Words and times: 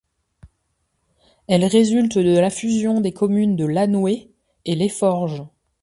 Elle 1.45 1.63
résulte 1.63 2.17
de 2.17 2.39
la 2.39 2.49
fusion 2.49 3.01
des 3.01 3.13
communes 3.13 3.55
de 3.55 3.65
Lanouée 3.67 4.31
et 4.65 4.73
Les 4.73 4.89
Forges. 4.89 5.43